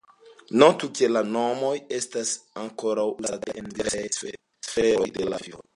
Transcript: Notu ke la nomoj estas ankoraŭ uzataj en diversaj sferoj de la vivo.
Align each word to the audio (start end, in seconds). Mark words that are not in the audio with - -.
Notu 0.61 0.87
ke 0.99 1.09
la 1.11 1.21
nomoj 1.35 1.75
estas 1.99 2.33
ankoraŭ 2.65 3.07
uzataj 3.13 3.57
en 3.63 3.69
diversaj 3.79 4.05
sferoj 4.73 5.11
de 5.19 5.33
la 5.33 5.45
vivo. 5.47 5.67